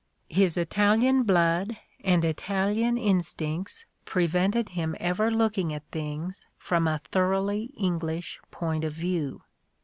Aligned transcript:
His 0.31 0.57
Italian 0.57 1.21
blood 1.21 1.77
and 2.03 2.25
Italian 2.25 2.97
instincts 2.97 3.85
prevented 4.03 4.69
him 4.69 4.95
ever 4.99 5.29
looking 5.29 5.71
at 5.75 5.85
things 5.91 6.47
from 6.57 6.87
a 6.87 6.97
thoroughly 7.11 7.65
English 7.77 8.39
point 8.49 8.83
of 8.83 8.93
view. 8.93 9.43